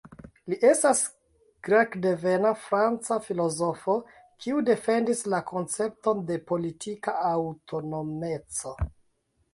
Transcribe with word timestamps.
Li 0.51 0.57
estas 0.67 1.01
grekdevena 1.67 2.53
franca 2.61 3.19
filozofo 3.27 3.97
kiu 4.45 4.65
defendis 4.71 5.23
la 5.35 5.45
koncepton 5.53 6.27
de 6.31 6.39
"politika 6.53 7.15
aŭtonomeco". 7.31 8.77